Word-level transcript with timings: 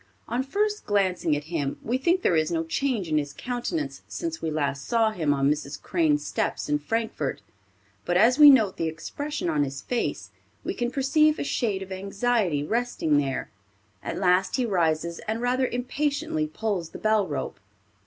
On 0.27 0.41
first 0.41 0.87
glancing 0.87 1.35
at 1.35 1.43
him 1.43 1.77
we 1.83 1.99
think 1.99 2.23
there 2.23 2.35
is 2.35 2.49
no 2.51 2.63
change 2.63 3.07
in 3.07 3.19
his 3.19 3.33
countenance 3.33 4.01
since 4.07 4.41
we 4.41 4.49
last 4.49 4.83
saw 4.87 5.11
him 5.11 5.31
on 5.31 5.47
Mrs. 5.51 5.79
Crane's 5.79 6.25
steps 6.25 6.67
in 6.67 6.79
Frankfort, 6.79 7.43
but 8.03 8.17
as 8.17 8.39
we 8.39 8.49
note 8.49 8.77
the 8.77 8.87
expression 8.87 9.47
of 9.47 9.61
his 9.61 9.83
face 9.83 10.31
we 10.63 10.73
can 10.73 10.89
perceive 10.89 11.37
a 11.37 11.43
shade 11.43 11.83
of 11.83 11.91
anxiety 11.91 12.63
resting 12.63 13.19
there. 13.19 13.51
At 14.01 14.17
last 14.17 14.55
he 14.55 14.65
rises 14.65 15.19
and 15.27 15.39
rather 15.39 15.67
impatiently 15.67 16.47
pulls 16.47 16.89
the 16.89 16.97
bell 16.97 17.27
rope. 17.27 17.59